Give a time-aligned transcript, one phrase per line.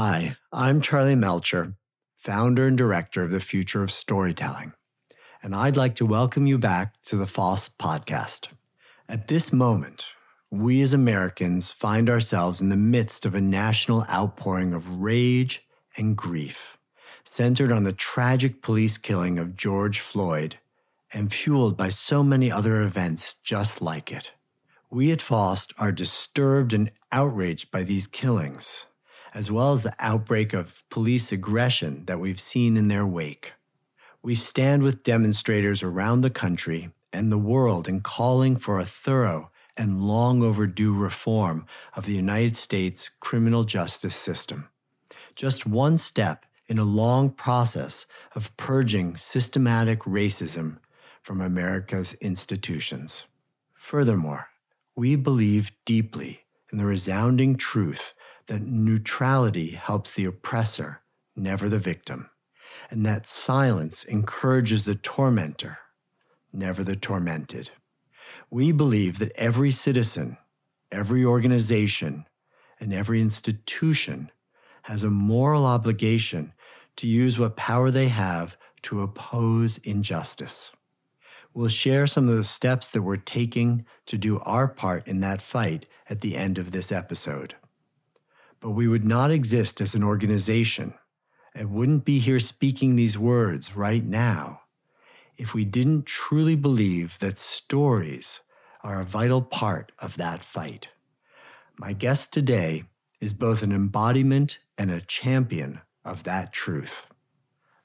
[0.00, 1.74] Hi, I'm Charlie Melcher,
[2.14, 4.72] founder and director of the Future of Storytelling,
[5.42, 8.46] and I'd like to welcome you back to the FOST podcast.
[9.08, 10.06] At this moment,
[10.52, 15.66] we as Americans find ourselves in the midst of a national outpouring of rage
[15.96, 16.78] and grief,
[17.24, 20.60] centered on the tragic police killing of George Floyd
[21.12, 24.30] and fueled by so many other events just like it.
[24.92, 28.86] We at FOST are disturbed and outraged by these killings,
[29.34, 33.52] as well as the outbreak of police aggression that we've seen in their wake.
[34.22, 39.50] We stand with demonstrators around the country and the world in calling for a thorough
[39.76, 44.68] and long overdue reform of the United States criminal justice system.
[45.34, 50.78] Just one step in a long process of purging systematic racism
[51.22, 53.26] from America's institutions.
[53.74, 54.48] Furthermore,
[54.96, 56.40] we believe deeply
[56.72, 58.12] in the resounding truth
[58.48, 61.02] that neutrality helps the oppressor,
[61.36, 62.30] never the victim,
[62.90, 65.78] and that silence encourages the tormentor,
[66.52, 67.70] never the tormented.
[68.50, 70.38] We believe that every citizen,
[70.90, 72.26] every organization,
[72.80, 74.30] and every institution
[74.82, 76.52] has a moral obligation
[76.96, 80.72] to use what power they have to oppose injustice.
[81.52, 85.42] We'll share some of the steps that we're taking to do our part in that
[85.42, 87.54] fight at the end of this episode.
[88.60, 90.94] But we would not exist as an organization
[91.54, 94.62] and wouldn't be here speaking these words right now
[95.36, 98.40] if we didn't truly believe that stories
[98.82, 100.88] are a vital part of that fight.
[101.78, 102.84] My guest today
[103.20, 107.06] is both an embodiment and a champion of that truth.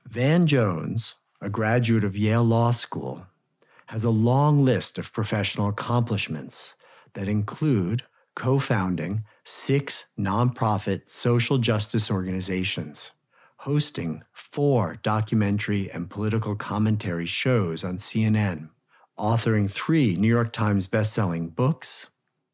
[0.05, 3.27] Van Jones, a graduate of Yale Law School,
[3.87, 6.75] has a long list of professional accomplishments
[7.13, 8.03] that include
[8.35, 13.11] co founding six nonprofit social justice organizations,
[13.57, 18.69] hosting four documentary and political commentary shows on CNN,
[19.17, 22.07] authoring three New York Times bestselling books,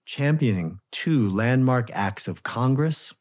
[0.06, 3.14] championing two landmark acts of Congress,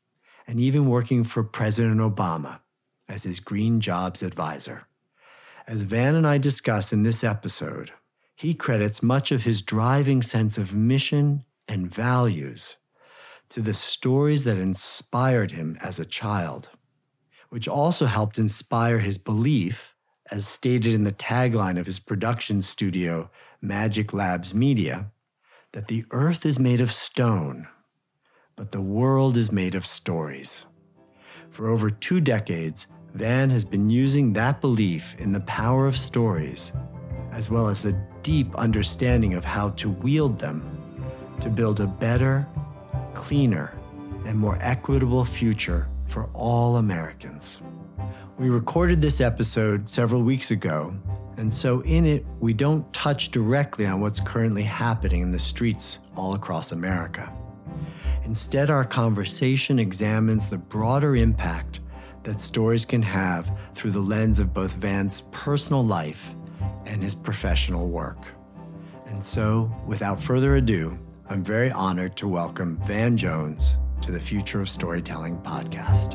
[0.47, 2.61] and even working for President Obama
[3.09, 4.87] as his green jobs advisor.
[5.67, 7.93] As Van and I discuss in this episode,
[8.35, 12.77] he credits much of his driving sense of mission and values
[13.51, 16.71] to the stories that inspired him as a child,
[17.49, 19.95] which also helped inspire his belief,
[20.31, 23.31] as stated in the tagline of his production studio,
[23.61, 25.11] Magic Labs Media,
[25.73, 27.67] that the earth is made of stone,
[28.57, 30.67] but the world is made of stories.
[31.51, 36.73] For over two decades, Van has been using that belief in the power of stories
[37.31, 37.93] as well as a
[38.23, 40.78] deep understanding of how to wield them
[41.41, 42.47] to build a better,
[43.15, 43.77] cleaner,
[44.27, 47.61] and more equitable future for all Americans.
[48.39, 50.95] We recorded this episode several weeks ago,
[51.37, 56.01] and so in it, we don't touch directly on what's currently happening in the streets
[56.17, 57.33] all across America.
[58.25, 61.81] Instead, our conversation examines the broader impact
[62.25, 66.31] that stories can have through the lens of both Van's personal life
[66.87, 68.27] and his professional work.
[69.07, 70.99] And so, without further ado,
[71.31, 76.15] I'm very honored to welcome Van Jones to the Future of Storytelling podcast.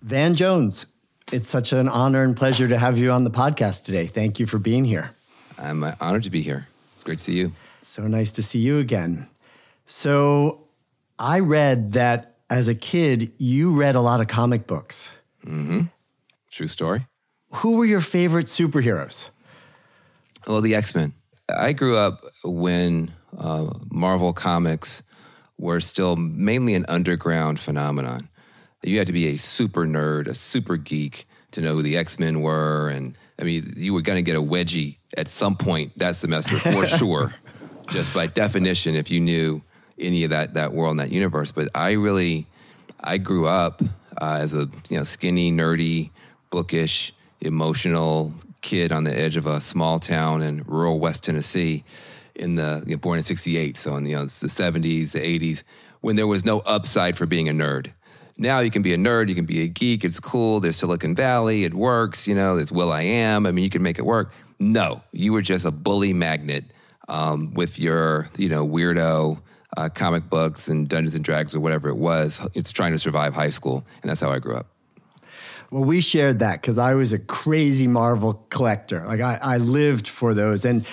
[0.00, 0.86] Van Jones,
[1.30, 4.06] it's such an honor and pleasure to have you on the podcast today.
[4.06, 5.10] Thank you for being here.
[5.58, 6.66] I'm uh, honored to be here.
[6.94, 7.52] It's great to see you.
[7.82, 9.28] So nice to see you again.
[9.86, 10.68] So,
[11.18, 15.12] I read that as a kid, you read a lot of comic books.
[15.44, 15.82] Mm-hmm.
[16.50, 17.06] True story.
[17.56, 19.28] Who were your favorite superheroes?
[20.46, 21.12] Well, the X Men.
[21.56, 25.02] I grew up when uh, Marvel comics
[25.58, 28.28] were still mainly an underground phenomenon.
[28.82, 32.18] You had to be a super nerd, a super geek to know who the X
[32.18, 32.88] Men were.
[32.88, 36.58] And I mean, you were going to get a wedgie at some point that semester
[36.58, 37.34] for sure,
[37.88, 39.62] just by definition, if you knew
[39.98, 41.50] any of that that world and that universe.
[41.50, 42.46] But I really,
[43.02, 43.82] I grew up
[44.20, 46.10] uh, as a you know skinny, nerdy,
[46.50, 51.84] bookish, emotional kid on the edge of a small town in rural West Tennessee.
[52.34, 55.64] In the you know, born in '68, so in you know, the '70s, the '80s,
[56.00, 57.92] when there was no upside for being a nerd.
[58.40, 60.04] Now you can be a nerd, you can be a geek.
[60.04, 60.60] It's cool.
[60.60, 61.64] There's Silicon Valley.
[61.64, 62.28] It works.
[62.28, 64.32] You know, there's will.i.am, I mean, you can make it work.
[64.60, 66.64] No, you were just a bully magnet
[67.08, 69.40] um, with your, you know, weirdo
[69.76, 72.46] uh, comic books and Dungeons and Dragons or whatever it was.
[72.54, 74.66] It's trying to survive high school, and that's how I grew up.
[75.70, 79.04] Well, we shared that because I was a crazy Marvel collector.
[79.06, 80.86] Like I, I lived for those, and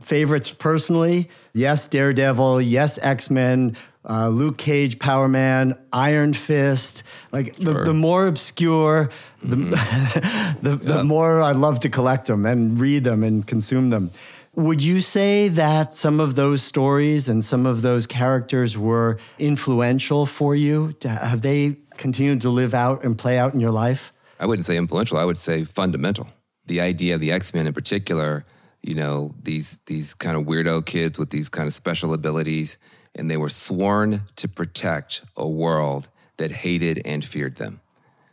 [0.00, 1.28] favorites personally.
[1.52, 2.62] Yes, Daredevil.
[2.62, 3.76] Yes, X Men.
[4.08, 7.02] Uh, Luke Cage, Power Man, Iron Fist.
[7.32, 7.84] Like the, Sure.
[7.84, 9.10] the more obscure,
[9.42, 9.56] the,
[10.62, 11.02] the, the Yeah.
[11.02, 14.10] more I love to collect them and read them and consume them.
[14.54, 20.24] Would you say that some of those stories and some of those characters were influential
[20.24, 20.94] for you?
[21.04, 24.14] Have they continued to live out and play out in your life?
[24.40, 25.18] I wouldn't say influential.
[25.18, 26.26] I would say fundamental.
[26.66, 28.46] The idea of the X Men in particular,
[28.82, 32.78] you know, these these kind of weirdo kids with these kind of special abilities,
[33.14, 36.08] and they were sworn to protect a world
[36.38, 37.80] that hated and feared them.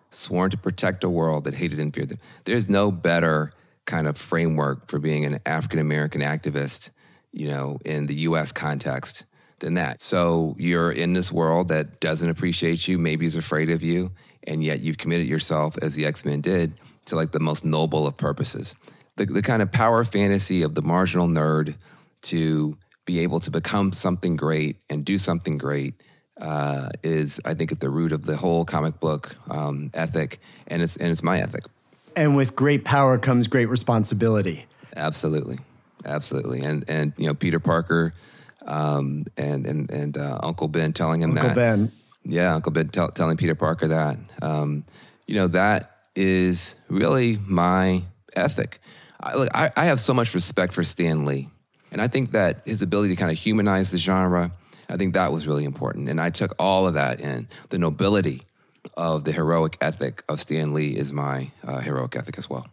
[0.09, 2.19] Sworn to protect a world that hated and feared them.
[2.45, 3.51] There's no better
[3.86, 6.92] kind of framework for being an African American activist,
[7.33, 8.54] you know, in the U.S.
[8.54, 9.25] context
[9.59, 10.00] than that.
[10.00, 14.12] So you're in this world that doesn't appreciate you, maybe is afraid of you,
[14.47, 16.73] and yet you've committed yourself, as the X Men did,
[17.05, 18.73] to like the most noble of purposes.
[19.17, 21.75] The, the kind of power fantasy of the marginal nerd
[22.23, 25.95] to be able to become something great and do something great
[26.39, 30.81] uh, is, I think, at the root of the whole comic book um, ethic, and
[30.81, 31.65] it's and it's my ethic.
[32.15, 34.65] And with great power comes great responsibility.
[34.95, 35.57] Absolutely,
[36.05, 38.13] absolutely, and and you know Peter Parker,
[38.65, 41.55] um, and and and uh, Uncle Ben telling him Uncle that.
[41.55, 41.91] Ben.
[42.29, 44.18] Yeah, Uncle Ben tell, telling Peter Parker that.
[44.41, 44.83] Um,
[45.27, 48.03] you know that is really my
[48.35, 48.79] ethic.
[49.19, 51.50] I, look, I, I have so much respect for Stan Lee,
[51.91, 54.51] and I think that his ability to kind of humanize the genre.
[54.89, 57.47] I think that was really important, and I took all of that in.
[57.69, 58.44] The nobility
[58.95, 62.68] of the heroic ethic of Stan Lee is my uh, heroic ethic as well.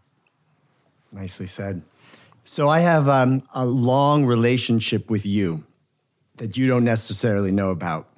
[1.12, 1.82] Nicely said.
[2.44, 5.64] So I have um, a long relationship with you
[6.36, 8.08] that you don't necessarily know about.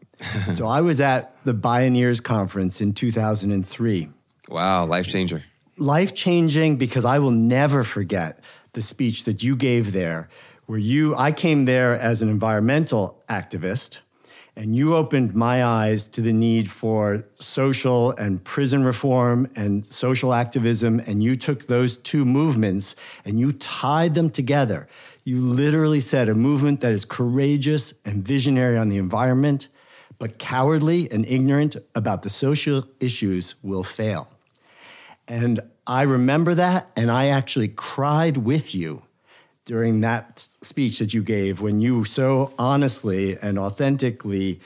[0.50, 4.08] So I was at the Bioneers Conference in 2003.
[4.48, 5.44] Wow, life changer.
[5.76, 8.40] Life changing because I will never forget
[8.72, 10.28] the speech that you gave there,
[10.66, 13.98] where you, I came there as an environmental activist,
[14.54, 20.32] and you opened my eyes to the need for social and prison reform and social
[20.32, 20.98] activism.
[21.00, 22.96] And you took those two movements
[23.26, 24.88] and you tied them together.
[25.24, 29.68] You literally said a movement that is courageous and visionary on the environment,
[30.18, 34.28] but cowardly and ignorant about the social issues will fail.
[35.28, 39.02] And I remember that, and I actually cried with you
[39.64, 44.60] during that speech that you gave when you so honestly and authentically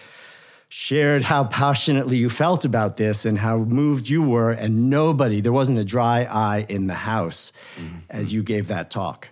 [0.68, 5.52] shared how passionately you felt about this and how moved you were, and nobody, there
[5.52, 7.98] wasn't a dry eye in the house mm-hmm.
[8.08, 9.28] as you gave that talk.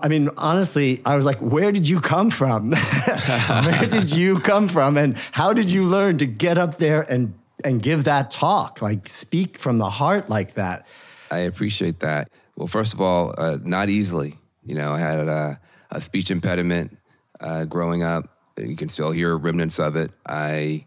[0.00, 2.70] I mean, honestly, I was like, where did you come from?
[3.50, 4.96] where did you come from?
[4.96, 7.34] And how did you learn to get up there and,
[7.64, 8.80] and give that talk?
[8.80, 10.86] Like, speak from the heart like that?
[11.30, 12.30] I appreciate that.
[12.56, 14.38] Well, first of all, uh, not easily.
[14.62, 15.60] You know, I had a,
[15.90, 16.96] a speech impediment
[17.40, 18.28] uh, growing up.
[18.56, 20.12] You can still hear remnants of it.
[20.26, 20.86] I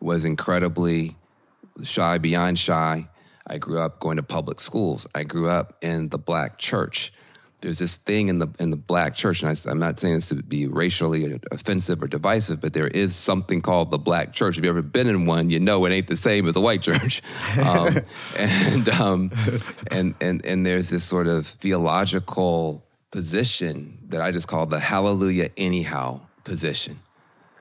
[0.00, 1.16] was incredibly
[1.82, 3.08] shy, beyond shy.
[3.46, 5.06] I grew up going to public schools.
[5.14, 7.12] I grew up in the black church.
[7.60, 10.28] There's this thing in the in the black church, and I, am not saying this
[10.28, 14.56] to be racially offensive or divisive, but there is something called the black church.
[14.56, 16.82] If you've ever been in one, you know it ain't the same as a white
[16.82, 17.22] church.
[17.60, 18.00] Um,
[18.36, 19.30] and, um,
[19.90, 25.50] and and and there's this sort of theological position that I just call the hallelujah
[25.56, 27.00] anyhow position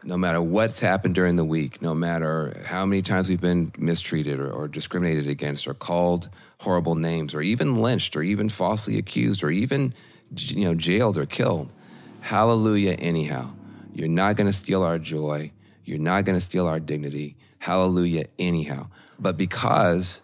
[0.04, 4.40] no matter what's happened during the week, no matter how many times we've been mistreated
[4.40, 6.30] or, or, discriminated against or called
[6.60, 9.94] horrible names or even lynched or even falsely accused or even
[10.36, 11.74] you know jailed or killed,
[12.22, 13.50] hallelujah anyhow.
[13.94, 15.52] You're not going to steal our joy.
[15.84, 17.36] You're not going to steal our dignity.
[17.58, 18.88] Hallelujah anyhow.
[19.20, 20.22] But because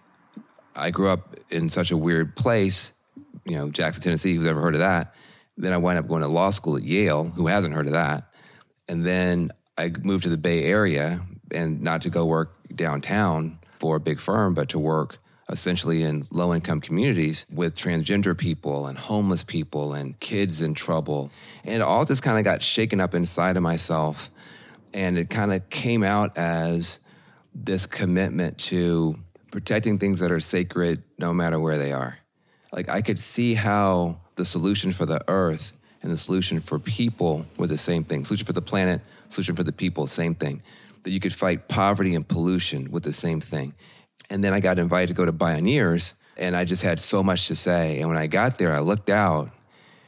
[0.76, 2.94] I grew up in such a weird place,
[3.44, 5.16] you know, Jackson, Tennessee, who's ever heard of that?
[5.58, 8.30] Then I wind up going to law school at Yale, who hasn't heard of that?
[8.88, 13.98] And then I moved to the Bay Area and not to go work downtown for
[13.98, 18.98] a big firm, but to work essentially in low income communities with transgender people and
[18.98, 21.30] homeless people and kids in trouble.
[21.64, 24.32] And it all just kind of got shaken up inside of myself.
[24.94, 27.00] And it kind of came out as
[27.54, 29.20] this commitment to
[29.52, 32.18] protecting things that are sacred no matter where they are.
[32.72, 37.48] Like I could see how the solution for the earth and the solution for people
[37.58, 38.24] were the same thing.
[38.24, 40.62] Solution for the planet, solution for the people, same thing.
[41.02, 43.74] That you could fight poverty and pollution with the same thing.
[44.30, 47.48] And then I got invited to go to Bioneers, and I just had so much
[47.48, 48.00] to say.
[48.00, 49.50] And when I got there, I looked out.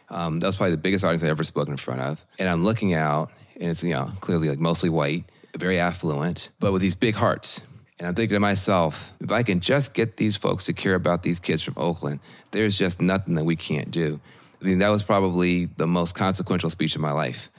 [0.09, 2.23] Um, that was probably the biggest audience I ever spoken in front of.
[2.37, 5.25] And I'm looking out, and it's you know clearly like mostly white,
[5.57, 7.63] very affluent, but with these big hearts.
[7.97, 11.23] And I'm thinking to myself, if I can just get these folks to care about
[11.23, 12.19] these kids from Oakland,
[12.51, 14.19] there's just nothing that we can't do.
[14.61, 17.49] I mean, that was probably the most consequential speech of my life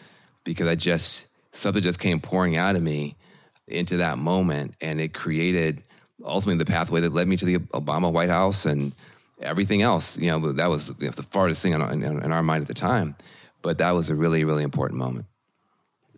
[0.45, 3.17] because I just, something just came pouring out of me
[3.67, 4.75] into that moment.
[4.81, 5.83] And it created
[6.25, 8.93] ultimately the pathway that led me to the Obama White House and
[9.41, 10.19] everything else.
[10.19, 12.75] You know, that was, you know, the farthest thing in in our mind at the
[12.75, 13.15] time.
[13.63, 15.27] But that was a really, really important moment.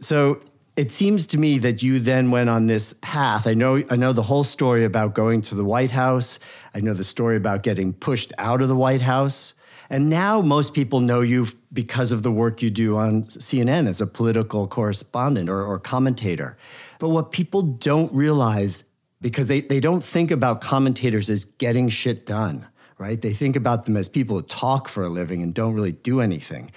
[0.01, 0.41] So
[0.77, 3.47] it seems to me that you then went on this path.
[3.47, 6.39] I know I know the whole story about going to the White House.
[6.75, 9.55] I know the story about getting pushed out of the White House.
[9.91, 14.01] And now most people know you because of the work you do on CNN as
[14.01, 16.57] a political correspondent or, or commentator.
[17.01, 18.85] But what people don't realize,
[19.21, 22.69] because they, they don't think about commentators as getting shit done,
[22.99, 23.21] right?
[23.21, 26.21] They think about them as people who talk for a living and don't really do
[26.21, 26.71] anything.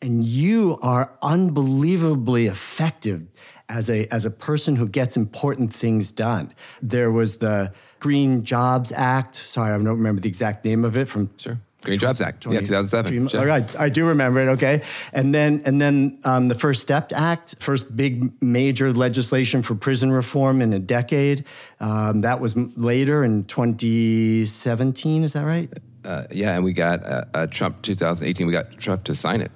[0.00, 3.26] And you are unbelievably effective
[3.68, 6.54] as a, as a person who gets important things done.
[6.82, 9.36] There was the Green Jobs Act.
[9.36, 11.58] Sorry, I don't remember the exact name of it from sure.
[11.82, 13.28] Green Jobs Act, 20, yeah, 2007.
[13.28, 13.40] Sure.
[13.40, 14.48] All right, I do remember it.
[14.52, 14.82] Okay,
[15.12, 20.12] and then and then um, the First Step Act, first big major legislation for prison
[20.12, 21.44] reform in a decade.
[21.80, 25.24] Um, that was later in 2017.
[25.24, 25.72] Is that right?
[26.04, 28.46] Uh, yeah, and we got uh, uh, Trump 2018.
[28.46, 29.50] We got Trump to sign it,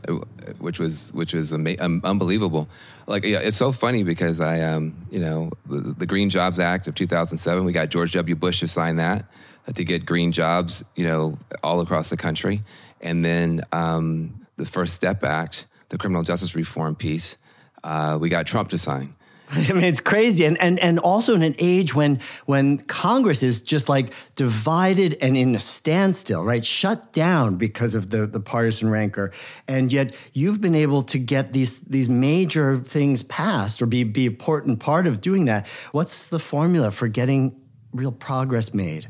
[0.58, 2.68] which was which was ama- um, unbelievable.
[3.06, 6.86] Like, yeah, it's so funny because I, um, you know, the, the, Green Jobs Act
[6.86, 7.64] of 2007.
[7.64, 8.34] We got George W.
[8.34, 9.24] Bush to sign that
[9.66, 12.62] uh, to get green jobs, you know, all across the country,
[13.00, 17.38] and then um, the First Step Act, the criminal justice reform piece.
[17.82, 19.14] Uh, we got Trump to sign.
[19.50, 23.60] I mean, it's crazy, and and and also in an age when when Congress is
[23.60, 28.88] just like divided and in a standstill, right, shut down because of the the partisan
[28.88, 29.32] rancor,
[29.68, 34.24] and yet you've been able to get these these major things passed or be be
[34.24, 35.66] important part of doing that.
[35.92, 37.60] What's the formula for getting
[37.92, 39.08] real progress made?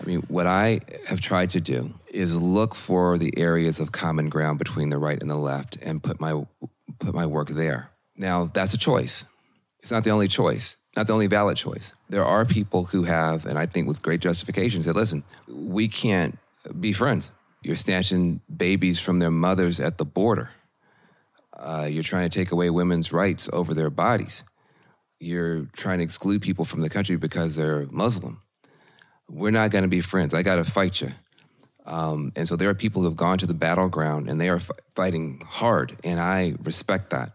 [0.00, 4.30] I mean, what I have tried to do is look for the areas of common
[4.30, 6.44] ground between the right and the left, and put my
[6.98, 7.90] put my work there.
[8.16, 9.26] Now, that's a choice
[9.84, 11.92] it's not the only choice, not the only valid choice.
[12.08, 16.38] There are people who have, and I think with great justification, said, listen, we can't
[16.80, 17.30] be friends.
[17.62, 20.52] You're snatching babies from their mothers at the border.
[21.54, 24.44] Uh, you're trying to take away women's rights over their bodies.
[25.20, 28.40] You're trying to exclude people from the country because they're Muslim.
[29.28, 30.32] We're not going to be friends.
[30.32, 31.12] I got to fight you.
[31.84, 34.56] Um, and so there are people who have gone to the battleground and they are
[34.56, 37.32] f- fighting hard, and I respect that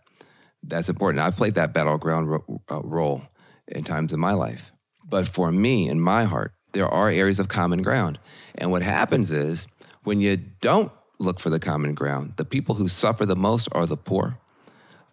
[0.63, 1.23] that's important.
[1.23, 3.23] I've played that battleground ro- uh, role
[3.67, 4.71] in times in my life.
[5.03, 8.19] But for me, in my heart, there are areas of common ground.
[8.55, 9.67] And what happens is
[10.03, 13.85] when you don't look for the common ground, the people who suffer the most are
[13.85, 14.37] the poor,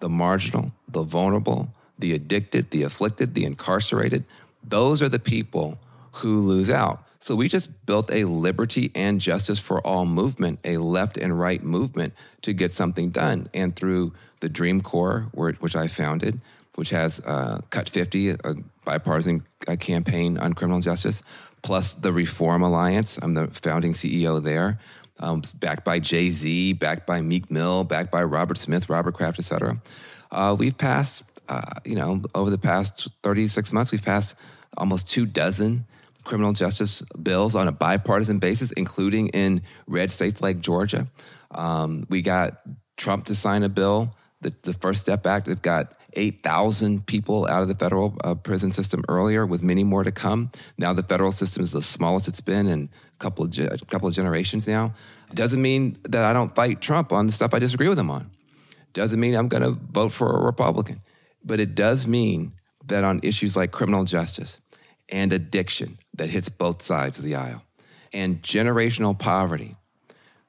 [0.00, 4.24] the marginal, the vulnerable, the addicted, the afflicted, the incarcerated.
[4.62, 5.78] Those are the people
[6.12, 7.05] who lose out.
[7.18, 11.62] So we just built a liberty and justice for all movement, a left and right
[11.62, 13.48] movement to get something done.
[13.54, 16.40] And through the Dream Corps, which I founded,
[16.74, 18.36] which has uh, Cut 50, a
[18.84, 21.22] bipartisan uh, campaign on criminal justice,
[21.62, 23.18] plus the Reform Alliance.
[23.20, 24.78] I'm the founding CEO there.
[25.18, 29.38] Um, backed by Jay Z, backed by Meek Mill, backed by Robert Smith, Robert Kraft,
[29.38, 29.80] et cetera.
[30.30, 34.36] Uh, we've passed, uh, you know, over the past 36 months, we've passed
[34.76, 35.86] almost two dozen
[36.26, 41.06] criminal justice bills on a bipartisan basis, including in red states like Georgia.
[41.50, 42.60] Um, we got
[42.96, 47.62] Trump to sign a bill the, the First Step Act, it got 8,000 people out
[47.62, 50.50] of the federal uh, prison system earlier, with many more to come.
[50.78, 54.08] Now the federal system is the smallest it's been in a couple of, ge- couple
[54.08, 54.94] of generations now.
[55.34, 58.30] Doesn't mean that I don't fight Trump on the stuff I disagree with him on.
[58.92, 61.02] Doesn't mean I'm going to vote for a Republican.
[61.44, 62.52] But it does mean
[62.86, 64.60] that on issues like criminal justice
[65.08, 67.62] and addiction that hits both sides of the aisle
[68.12, 69.76] and generational poverty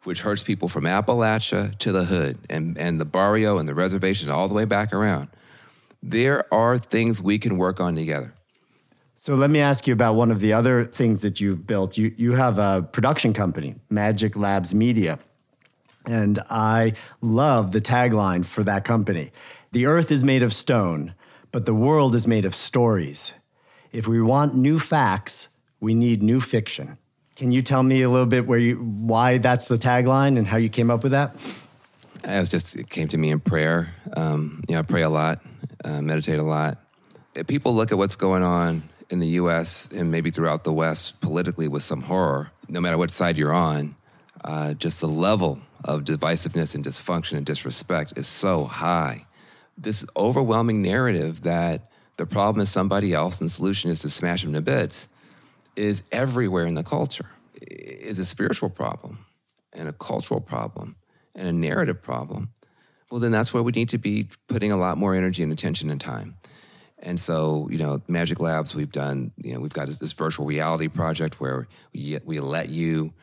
[0.08, 4.30] which hurts people from Appalachia to the hood and, and the barrio and the reservation
[4.30, 5.28] all the way back around.
[6.02, 8.34] There are things we can work on together.
[9.18, 11.98] So let me ask you about one of the other things that you've built.
[11.98, 15.20] You, you have a production company, Magic Labs Media.
[16.06, 19.32] And I love the tagline for that company
[19.74, 21.16] The earth is made of stone,
[21.52, 23.34] but the world is made of stories.
[23.91, 26.98] If we want new facts, we need new fiction.
[27.36, 30.58] Can you tell me a little bit where you why that's the tagline and how
[30.58, 31.36] you came up with that?
[32.24, 33.94] It just it came to me in prayer.
[34.15, 35.39] Um, you know, I pray a lot,
[35.86, 36.77] uh, meditate a lot.
[37.36, 39.88] If people look at what's going on in the U.S.
[39.96, 43.96] and maybe throughout the West politically with some horror, no matter what side you're on.
[44.44, 49.25] Uh, just the level of divisiveness and dysfunction and disrespect is so high.
[49.77, 54.44] This overwhelming narrative that the problem is somebody else and the solution is to smash
[54.44, 55.08] them to bits
[55.76, 57.30] is everywhere in the culture.
[57.62, 59.20] Is a spiritual problem.
[59.74, 60.96] and a cultural problem
[61.36, 62.50] and a narrative problem,
[63.10, 65.90] well, then that's where we need to be putting a lot more energy and attention
[65.90, 66.36] and time.
[67.00, 70.88] And so, you know, Magic Labs, we've done, you know, we've got this, virtual reality
[70.88, 73.14] project where we, we let you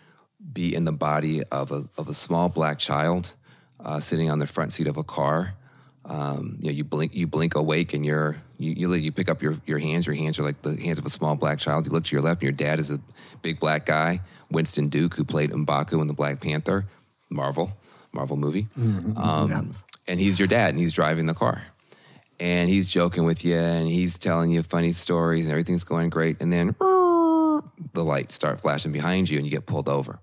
[0.52, 3.34] be in the body of a, of a small black child
[3.80, 5.54] uh, sitting on the front seat of a car.
[6.06, 9.42] Um, you know, you blink, you blink awake, and you're you, you you pick up
[9.42, 10.06] your your hands.
[10.06, 11.86] Your hands are like the hands of a small black child.
[11.86, 12.98] You look to your left, and your dad is a
[13.42, 14.20] big black guy,
[14.50, 16.86] Winston Duke, who played Mbaku in the Black Panther,
[17.30, 17.72] Marvel,
[18.12, 18.68] Marvel movie.
[18.78, 19.16] Mm-hmm.
[19.16, 19.62] Um, yeah.
[20.06, 21.62] And he's your dad, and he's driving the car,
[22.38, 26.40] and he's joking with you, and he's telling you funny stories, and everything's going great,
[26.40, 30.18] and then the lights start flashing behind you, and you get pulled over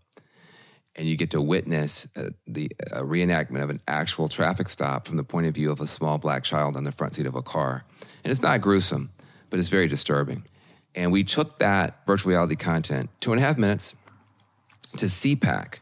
[0.96, 5.24] and you get to witness uh, the reenactment of an actual traffic stop from the
[5.24, 7.86] point of view of a small black child on the front seat of a car.
[8.24, 9.12] And it's not gruesome,
[9.50, 10.46] but it's very disturbing.
[10.94, 13.96] And we took that virtual reality content, two and a half minutes,
[14.98, 15.80] to CPAC,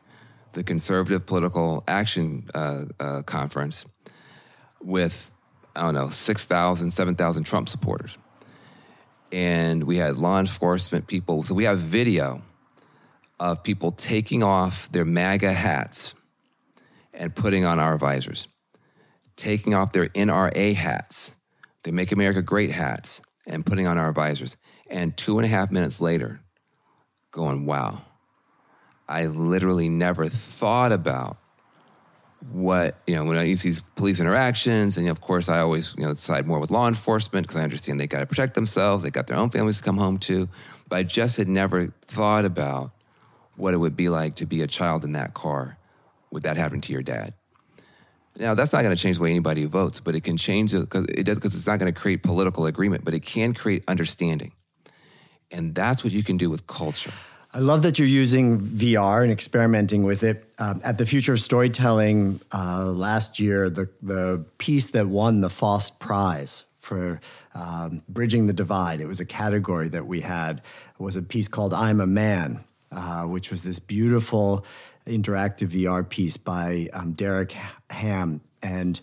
[0.54, 3.86] the Conservative Political Action uh, uh, Conference,
[4.82, 5.32] with,
[5.76, 8.18] I don't know, 6,000, 7,000 Trump supporters.
[9.32, 11.44] And we had law enforcement people.
[11.44, 12.44] So we have video
[13.40, 16.16] of people taking off their MAGA hats
[17.14, 18.48] and putting on our visors,
[19.36, 21.34] taking off their NRA hats,
[21.84, 24.58] their Make America Great hats, and putting on our visors.
[24.90, 26.42] And two and a half minutes later,
[27.32, 28.02] going, wow,
[29.08, 31.38] I literally never thought about
[32.52, 36.06] what, you know, when I use these police interactions, and of course I always, you
[36.06, 39.10] know, side more with law enforcement because I understand they got to protect themselves, they
[39.10, 40.48] got their own families to come home to.
[40.88, 42.92] But I just had never thought about
[43.60, 45.78] what it would be like to be a child in that car
[46.32, 47.34] with that happen to your dad.
[48.38, 50.82] Now, that's not going to change the way anybody votes, but it can change it
[50.82, 54.54] because it because it's not going to create political agreement, but it can create understanding.
[55.52, 57.12] And that's what you can do with culture.
[57.52, 60.46] I love that you're using VR and experimenting with it.
[60.60, 65.50] Um, at the Future of Storytelling uh, last year, the, the piece that won the
[65.50, 67.20] FOST Prize for
[67.56, 70.62] um, Bridging the Divide, it was a category that we had,
[71.00, 74.66] was a piece called I'm a Man uh, which was this beautiful
[75.08, 77.56] interactive VR piece by um, Derek
[77.90, 78.42] Ham.
[78.62, 79.00] And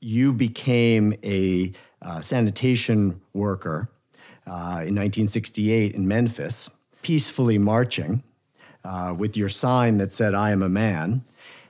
[0.00, 3.90] you became a uh, sanitation worker
[4.46, 6.68] uh, in 1968 in Memphis,
[7.02, 8.22] peacefully marching
[8.84, 11.24] uh, with your sign that said, I am a man.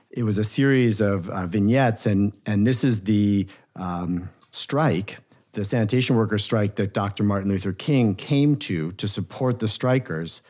[0.09, 5.17] It was a series of uh, vignettes, and, and this is the um, strike
[5.53, 7.23] the sanitation workers strike that Dr.
[7.23, 10.41] Martin Luther King came to to support the strikers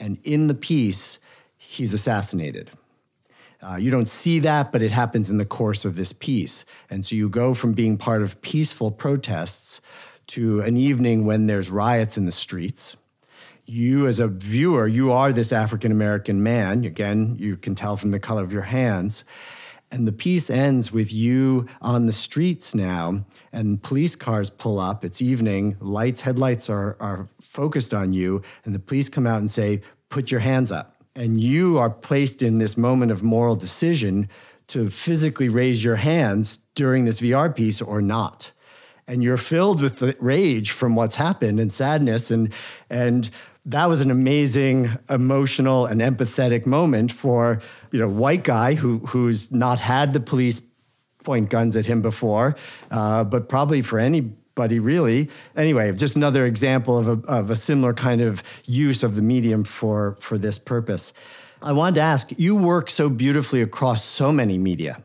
[0.00, 1.18] and in the piece,
[1.56, 2.70] he's assassinated.
[3.60, 6.64] Uh, you don't see that, but it happens in the course of this piece.
[6.88, 9.80] And so you go from being part of peaceful protests
[10.28, 12.96] to an evening when there's riots in the streets.
[13.64, 16.84] You, as a viewer, you are this African American man.
[16.84, 19.24] Again, you can tell from the color of your hands.
[19.90, 25.02] And the piece ends with you on the streets now, and police cars pull up.
[25.04, 29.50] It's evening, lights, headlights are, are focused on you, and the police come out and
[29.50, 30.96] say, Put your hands up.
[31.14, 34.28] And you are placed in this moment of moral decision
[34.68, 38.52] to physically raise your hands during this VR piece or not.
[39.06, 42.52] And you're filled with the rage from what's happened and sadness and
[42.90, 43.30] and
[43.68, 47.60] that was an amazing emotional and empathetic moment for
[47.92, 50.62] you know white guy who who's not had the police
[51.22, 52.56] point guns at him before,
[52.90, 55.28] uh, but probably for anybody really.
[55.54, 59.64] Anyway, just another example of a, of a similar kind of use of the medium
[59.64, 61.12] for for this purpose.
[61.60, 65.04] I wanted to ask you work so beautifully across so many media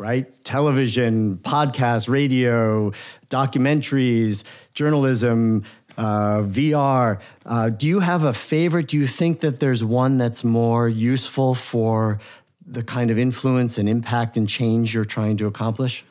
[0.00, 0.42] right?
[0.44, 2.90] Television, podcast, radio,
[3.28, 5.62] documentaries, journalism,
[5.96, 7.20] uh, VR.
[7.44, 8.88] Uh, do you have a favorite?
[8.88, 12.20] Do you think that there's one that's more useful for
[12.66, 16.04] the kind of influence and impact and change you're trying to accomplish?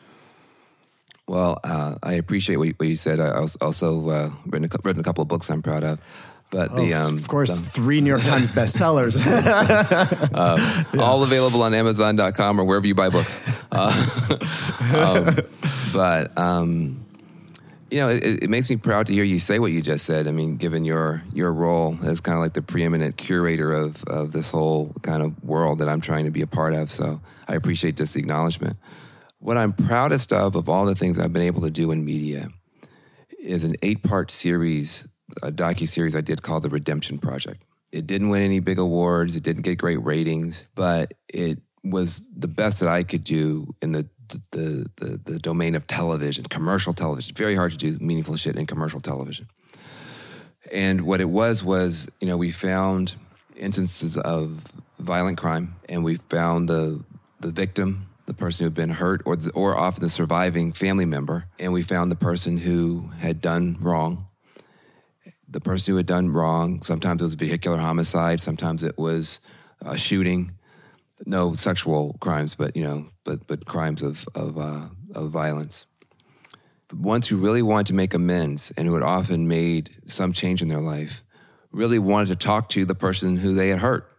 [1.27, 3.19] Well, uh, I appreciate what you, what you said.
[3.19, 3.29] I
[3.61, 6.01] also uh, written, a, written a couple of books I'm proud of.
[6.49, 9.23] But oh, the um, of course, the, three New York Times bestsellers,
[10.33, 10.99] uh, yeah.
[10.99, 13.39] all available on Amazon.com or wherever you buy books.
[13.71, 14.39] Uh,
[14.95, 15.37] um,
[15.93, 17.05] but um,
[17.91, 20.27] you know, it, it, makes me proud to hear you say what you just said.
[20.27, 24.31] I mean, given your your role as kind of like the preeminent curator of of
[24.31, 27.55] this whole kind of world that I'm trying to be a part of, so I
[27.55, 28.77] appreciate this acknowledgement.
[29.39, 32.49] What I'm proudest of of all the things I've been able to do in media
[33.39, 35.07] is an eight part series,
[35.41, 37.63] a docu series I did called The Redemption Project.
[37.91, 39.35] It didn't win any big awards.
[39.35, 43.93] It didn't get great ratings, but it was the best that I could do in
[43.93, 44.07] the
[44.51, 47.35] the, the, the domain of television, commercial television.
[47.35, 49.47] Very hard to do meaningful shit in commercial television.
[50.71, 53.15] And what it was was, you know, we found
[53.55, 54.61] instances of
[54.99, 57.03] violent crime, and we found the
[57.39, 61.05] the victim, the person who had been hurt, or the, or often the surviving family
[61.05, 64.27] member, and we found the person who had done wrong.
[65.47, 66.83] The person who had done wrong.
[66.83, 68.39] Sometimes it was vehicular homicide.
[68.39, 69.39] Sometimes it was
[69.81, 70.51] a shooting.
[71.25, 75.85] No sexual crimes, but you know, but but crimes of of uh, of violence.
[76.89, 80.61] The ones who really wanted to make amends and who had often made some change
[80.61, 81.23] in their life
[81.71, 84.09] really wanted to talk to the person who they had hurt.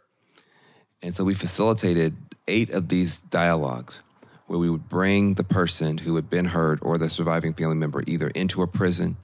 [1.03, 4.03] And so we facilitated eight of these dialogues
[4.47, 8.03] where we would bring the person who had been hurt or the surviving family member
[8.07, 9.17] either into a prison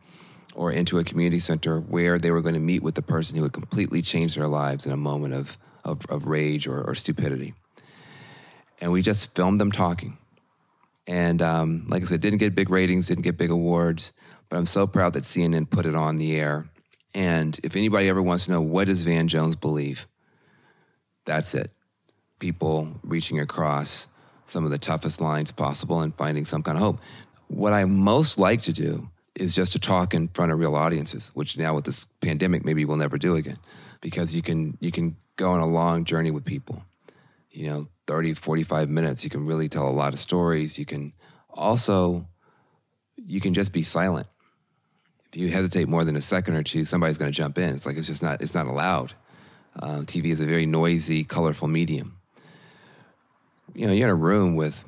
[0.54, 3.42] or into a community center where they were going to meet with the person who
[3.42, 7.54] had completely changed their lives in a moment of, of, of rage or, or stupidity.
[8.80, 10.18] And we just filmed them talking.
[11.06, 14.12] And um, like I said, didn't get big ratings, didn't get big awards,
[14.48, 16.68] but I'm so proud that CNN put it on the air.
[17.14, 20.06] And if anybody ever wants to know what does Van Jones believe,
[21.24, 21.70] that's it.
[22.38, 24.08] People reaching across
[24.46, 27.00] some of the toughest lines possible and finding some kind of hope.
[27.48, 31.30] What I most like to do is just to talk in front of real audiences,
[31.34, 33.58] which now with this pandemic maybe we'll never do again,
[34.00, 36.82] because you can you can go on a long journey with people.
[37.50, 40.78] You know, 30, 45 minutes, you can really tell a lot of stories.
[40.78, 41.12] You can
[41.50, 42.26] also
[43.16, 44.26] you can just be silent.
[45.32, 47.74] If you hesitate more than a second or two, somebody's going to jump in.
[47.74, 49.12] It's like it's just not it's not allowed.
[49.78, 52.16] Uh, TV is a very noisy, colorful medium.
[53.74, 54.84] You know, you're in a room with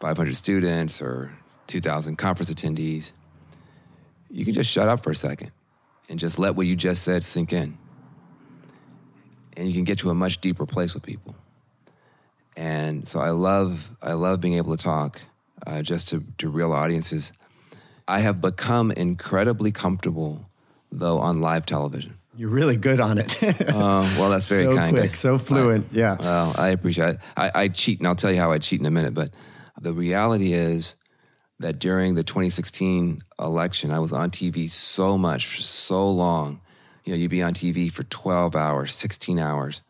[0.00, 1.30] 500 students or
[1.68, 3.12] 2,000 conference attendees.
[4.30, 5.52] You can just shut up for a second
[6.08, 7.78] and just let what you just said sink in.
[9.56, 11.36] And you can get to a much deeper place with people.
[12.60, 15.22] And so I love, I love being able to talk
[15.66, 17.32] uh, just to, to real audiences.
[18.06, 20.50] I have become incredibly comfortable,
[20.92, 22.18] though, on live television.
[22.36, 23.34] You're really good on it.
[23.70, 24.74] Uh, well, that's very kind.
[24.74, 24.96] so kind.
[24.96, 25.86] quick, so fluent.
[25.92, 26.16] I, yeah.
[26.20, 27.18] Well, I appreciate it.
[27.34, 29.14] I, I cheat, and I'll tell you how I cheat in a minute.
[29.14, 29.30] But
[29.80, 30.96] the reality is
[31.60, 36.60] that during the 2016 election, I was on TV so much for so long.
[37.06, 39.82] You know, you'd be on TV for 12 hours, 16 hours,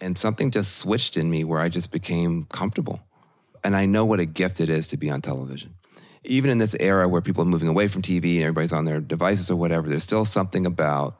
[0.00, 3.00] and something just switched in me where I just became comfortable.
[3.64, 5.74] And I know what a gift it is to be on television.
[6.24, 9.00] Even in this era where people are moving away from TV and everybody's on their
[9.00, 11.16] devices or whatever, there's still something about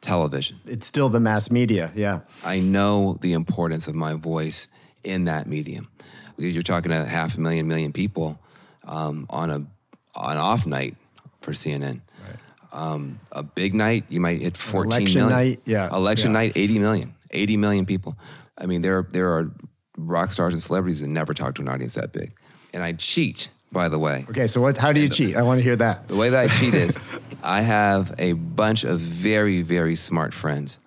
[0.00, 0.60] television.
[0.66, 1.90] It's still the mass media.
[1.94, 2.20] Yeah.
[2.44, 4.68] I know the importance of my voice
[5.04, 5.88] in that medium.
[6.36, 8.38] You're talking to half a million, million people
[8.84, 9.66] um, on a
[10.14, 10.96] on off night
[11.40, 12.00] for CNN.
[12.26, 12.36] Right.
[12.72, 15.38] Um, a big night, you might hit 14 election million.
[15.38, 15.88] night, yeah.
[15.94, 16.38] Election yeah.
[16.38, 17.14] night, 80 million.
[17.30, 18.16] 80 million people.
[18.58, 19.50] I mean, there there are
[19.98, 22.32] rock stars and celebrities that never talk to an audience that big.
[22.74, 24.26] And I cheat, by the way.
[24.30, 24.76] Okay, so what?
[24.76, 25.36] How do you And the- cheat?
[25.36, 26.08] I want to hear that.
[26.08, 26.98] The way that I cheat is
[27.42, 30.78] I have a bunch of very, very smart friends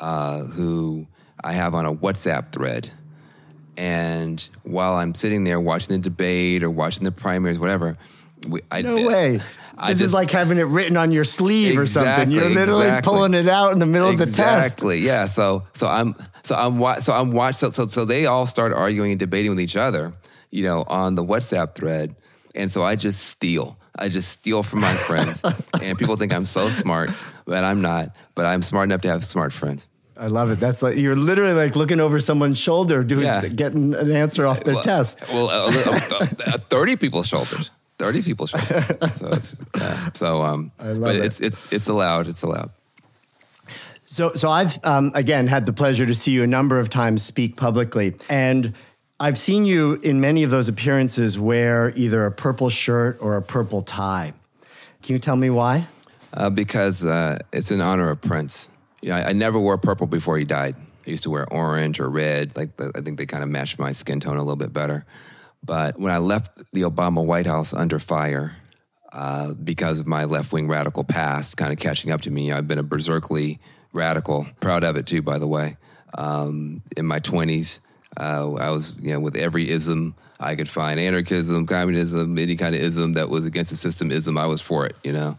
[0.00, 1.06] uh, who
[1.42, 2.90] I have on a WhatsApp thread.
[3.76, 7.96] And while I'm sitting there watching the debate or watching the primaries, whatever,
[8.46, 9.40] we, I, No way.
[9.78, 12.30] I this is just- like having it written on your sleeve or something.
[12.30, 13.10] You're literally exactly.
[13.10, 14.38] pulling it out in the middle of the test.
[14.66, 14.98] Exactly.
[14.98, 15.26] Yeah.
[15.26, 19.12] So so I'm so I'm so I'm watch so so so they all start arguing
[19.12, 20.12] and debating with each other,
[20.50, 22.14] you know, on the WhatsApp thread,
[22.54, 23.78] and so I just steal.
[23.98, 25.42] I just steal from my friends,
[25.82, 27.10] and people think I'm so smart,
[27.44, 28.16] but I'm not.
[28.34, 29.86] But I'm smart enough to have smart friends.
[30.16, 30.60] I love it.
[30.60, 33.48] That's like you're literally like looking over someone's shoulder, doing Yeah.
[33.48, 35.20] getting an answer off their well, test.
[35.28, 37.70] Well, uh, uh, thirty people's shoulders.
[38.02, 39.12] Thirty people's shoulders.
[39.12, 40.10] So it's yeah.
[40.14, 40.72] so um.
[40.80, 41.24] I love but it.
[41.24, 42.26] it's it's it's allowed.
[42.26, 42.70] It's allowed.
[44.06, 47.22] So, so I've um, again had the pleasure to see you a number of times
[47.22, 48.74] speak publicly, and
[49.20, 53.42] I've seen you in many of those appearances wear either a purple shirt or a
[53.42, 54.32] purple tie.
[55.04, 55.86] Can you tell me why?
[56.34, 58.68] Uh, because uh, it's in honor of Prince.
[59.00, 60.74] You know, I, I never wore purple before he died.
[61.06, 62.56] I used to wear orange or red.
[62.56, 65.06] Like the, I think they kind of matched my skin tone a little bit better.
[65.64, 68.56] But when I left the Obama White House under fire
[69.12, 72.66] uh, because of my left wing radical past, kind of catching up to me, I've
[72.66, 73.60] been a berserkly
[73.92, 74.46] radical.
[74.60, 75.76] Proud of it too, by the way.
[76.16, 77.80] Um, in my twenties,
[78.18, 82.74] uh, I was you know with every ism I could find, anarchism, communism, any kind
[82.74, 84.96] of ism that was against the system ism, I was for it.
[85.04, 85.38] You know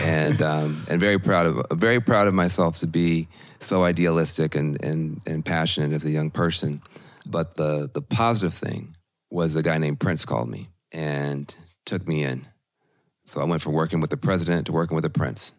[0.00, 4.82] and um, and very proud of very proud of myself to be so idealistic and
[4.82, 6.82] and and passionate as a young person.
[7.26, 8.96] But the the positive thing
[9.34, 12.46] was a guy named Prince called me and took me in.
[13.24, 15.54] So I went from working with the president to working with a prince.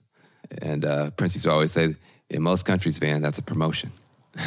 [0.61, 1.95] And uh, Prince used to always say,
[2.29, 3.91] in most countries, Van, that's a promotion.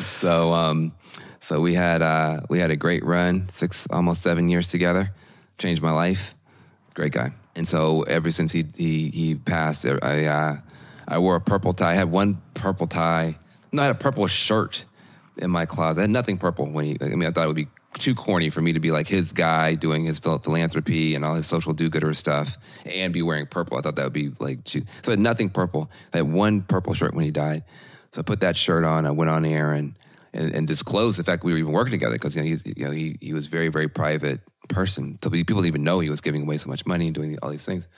[0.00, 0.92] so um,
[1.38, 5.12] so we had uh, we had a great run, six almost seven years together.
[5.58, 6.34] Changed my life
[7.00, 7.32] great guy.
[7.56, 10.56] And so ever since he he he passed, I uh,
[11.08, 11.92] I wore a purple tie.
[11.92, 13.38] I had one purple tie.
[13.72, 14.84] No, I had a purple shirt
[15.38, 16.00] in my closet.
[16.00, 18.50] I had nothing purple when he, I mean, I thought it would be too corny
[18.50, 22.14] for me to be like his guy doing his philanthropy and all his social do-gooder
[22.14, 23.78] stuff and be wearing purple.
[23.78, 25.90] I thought that would be like too, so I had nothing purple.
[26.12, 27.64] I had one purple shirt when he died.
[28.12, 29.06] So I put that shirt on.
[29.06, 29.94] I went on air and,
[30.32, 32.84] and, and disclosed the fact we were even working together because you know, he, you
[32.84, 35.18] know, he, he was very, very private person.
[35.22, 37.50] So people didn't even know he was giving away so much money and doing all
[37.50, 37.88] these things.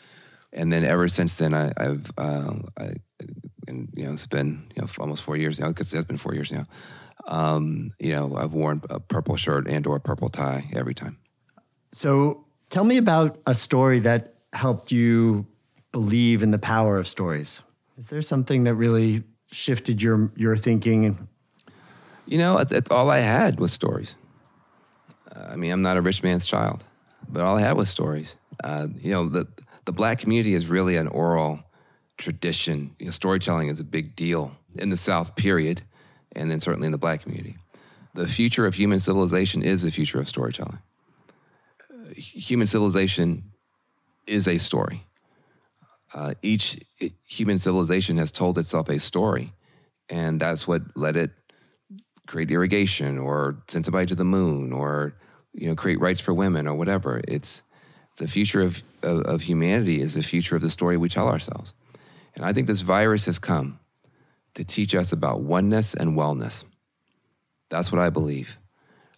[0.52, 2.94] And then ever since then, I, have uh, I,
[3.68, 6.34] and you know, it's been you know almost four years now because it's been four
[6.34, 6.64] years now.
[7.26, 11.18] Um, you know, I've worn a purple shirt and or a purple tie every time.
[11.92, 15.46] So tell me about a story that helped you
[15.92, 17.62] believe in the power of stories.
[17.96, 21.28] Is there something that really shifted your your thinking?
[22.26, 24.16] You know, that's all I had was stories.
[25.34, 26.84] Uh, I mean, I'm not a rich man's child,
[27.28, 28.36] but all I had was stories.
[28.64, 29.46] Uh, you know, the
[29.84, 31.60] the black community is really an oral
[32.16, 32.94] tradition.
[32.98, 35.82] You know, storytelling is a big deal in the South, period,
[36.34, 37.56] and then certainly in the black community.
[38.14, 40.78] The future of human civilization is the future of storytelling.
[41.90, 43.52] Uh, human civilization
[44.26, 45.04] is a story.
[46.14, 46.78] Uh, each
[47.26, 49.52] human civilization has told itself a story,
[50.10, 51.30] and that's what led it
[52.26, 55.16] create irrigation or send somebody to the moon or
[55.52, 57.20] you know create rights for women or whatever.
[57.26, 57.62] It's
[58.18, 61.72] the future of, of, of humanity is the future of the story we tell ourselves.
[62.34, 63.78] And I think this virus has come
[64.54, 66.64] to teach us about oneness and wellness.
[67.70, 68.58] That's what I believe.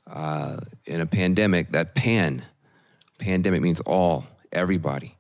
[0.07, 2.45] Uh, in a pandemic, that pan,
[3.19, 5.17] pandemic means all, everybody.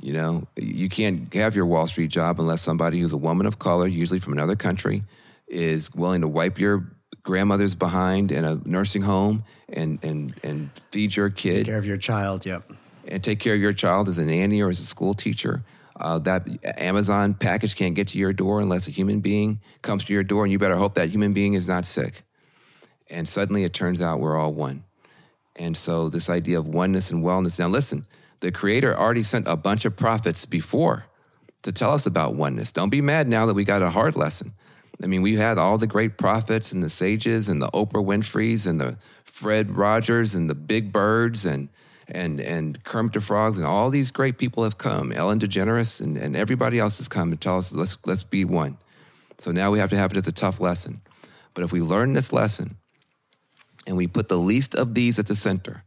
[0.00, 3.58] You know, you can't have your Wall Street job unless somebody who's a woman of
[3.58, 5.02] color, usually from another country,
[5.48, 6.86] is willing to wipe your
[7.22, 11.56] grandmother's behind in a nursing home and and and feed your kid.
[11.56, 12.70] Take care of your child, yep.
[13.08, 15.62] And take care of your child as a nanny or as a school teacher.
[15.98, 16.46] Uh, that
[16.78, 20.44] Amazon package can't get to your door unless a human being comes to your door,
[20.44, 22.22] and you better hope that human being is not sick.
[23.08, 24.84] And suddenly it turns out we're all one.
[25.54, 27.58] And so, this idea of oneness and wellness.
[27.58, 28.04] Now, listen,
[28.40, 31.06] the Creator already sent a bunch of prophets before
[31.62, 32.72] to tell us about oneness.
[32.72, 34.52] Don't be mad now that we got a hard lesson.
[35.02, 38.66] I mean, we had all the great prophets and the sages and the Oprah Winfrey's
[38.66, 41.68] and the Fred Rogers and the Big Birds and
[42.08, 45.12] and and Kermit the Frogs and all these great people have come.
[45.12, 48.78] Ellen DeGeneres and, and everybody else has come to tell us let's let's be one.
[49.38, 51.02] So now we have to have it as a tough lesson.
[51.54, 52.76] But if we learn this lesson
[53.86, 55.84] and we put the least of these at the center,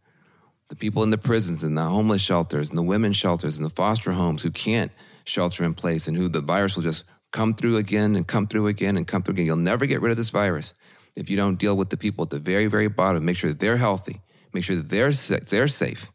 [0.69, 3.73] the people in the prisons and the homeless shelters and the women's shelters and the
[3.73, 4.91] foster homes who can't
[5.25, 8.67] shelter in place and who the virus will just come through again and come through
[8.67, 9.45] again and come through again.
[9.45, 10.73] You'll never get rid of this virus
[11.15, 13.59] if you don't deal with the people at the very, very bottom, make sure that
[13.59, 14.21] they're healthy,
[14.53, 16.11] make sure that they're they're safe,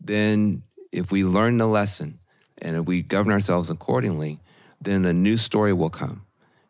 [0.00, 2.18] then if we learn the lesson
[2.58, 4.40] and if we govern ourselves accordingly,
[4.80, 6.24] then a new story will come.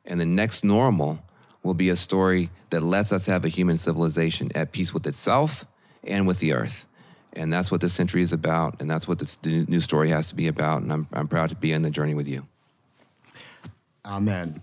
[0.05, 1.19] And the next normal
[1.63, 5.67] will be a story that lets us have a human civilization at peace with itself
[6.05, 6.87] and with the earth.
[7.35, 8.81] And that's what this century is about.
[8.81, 10.83] And that's what this new story has to be about.
[10.83, 12.47] And I'm, I'm proud to be in the journey with you.
[14.05, 14.63] Amen.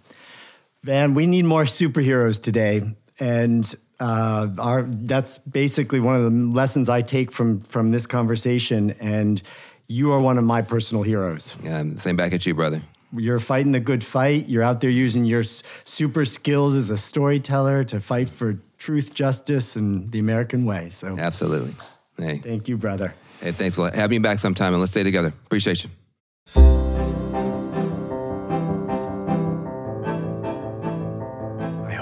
[0.82, 2.96] Van, we need more superheroes today.
[3.20, 8.92] And uh, our that's basically one of the lessons I take from from this conversation.
[9.00, 9.42] And
[9.88, 11.56] you are one of my personal heroes.
[11.62, 12.82] Yeah, same back at you, brother.
[13.14, 14.50] You're fighting the good fight.
[14.50, 19.76] You're out there using your super skills as a storyteller to fight for truth, justice,
[19.76, 20.90] and the American way.
[20.90, 21.76] So absolutely.
[22.18, 23.14] Hey, thank you, brother.
[23.42, 23.78] Hey, thanks.
[23.78, 25.34] Well, have me back sometime, and let's stay together.
[25.46, 26.85] Appreciate you.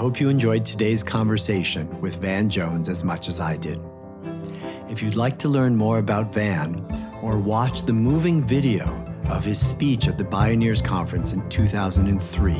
[0.04, 3.80] Hope you enjoyed today's conversation with Van Jones as much as I did.
[4.90, 6.84] If you'd like to learn more about Van
[7.22, 8.84] or watch the moving video
[9.30, 12.52] of his speech at the Bioneers Conference in 2003,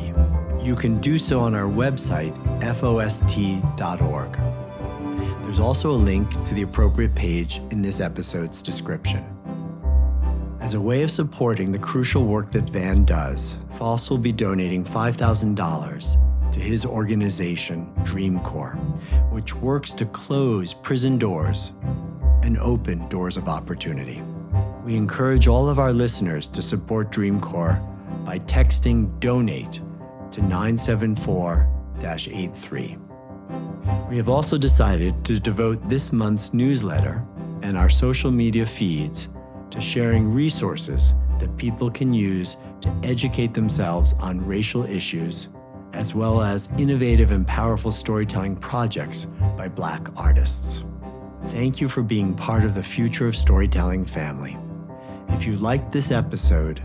[0.63, 4.31] you can do so on our website, FOST.org.
[5.43, 9.23] There's also a link to the appropriate page in this episode's description.
[10.61, 14.83] As a way of supporting the crucial work that Van does, FOST will be donating
[14.83, 16.21] $5,000
[16.55, 18.75] to his organization, Dream Corps,
[19.29, 21.73] which works to close prison doors
[22.43, 24.21] and open doors of opportunity.
[24.85, 27.81] We encourage all of our listeners to support Dream Corps
[28.23, 29.81] by texting donate
[30.31, 31.69] to 974
[32.01, 32.97] 83.
[34.09, 37.21] We have also decided to devote this month's newsletter
[37.63, 39.27] and our social media feeds
[39.71, 45.49] to sharing resources that people can use to educate themselves on racial issues
[45.95, 49.27] as well as innovative and powerful storytelling projects
[49.57, 50.83] by Black artists.
[51.47, 54.57] Thank you for being part of the Future of Storytelling family.
[55.29, 56.81] If you liked this episode,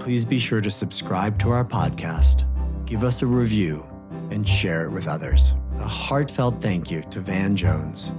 [0.00, 2.44] please be sure to subscribe to our podcast,
[2.84, 3.86] give us a review,
[4.30, 5.54] and share it with others.
[5.78, 8.10] A heartfelt thank you to Van Jones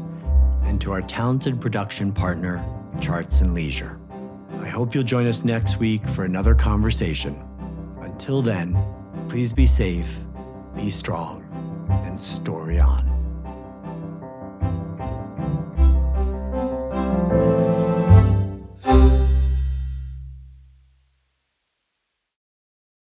[0.63, 2.65] and to our talented production partner,
[3.01, 3.99] Charts and Leisure.
[4.59, 7.41] I hope you'll join us next week for another conversation.
[7.99, 8.81] Until then,
[9.27, 10.19] please be safe,
[10.79, 11.43] be strong,
[12.05, 13.08] and story on.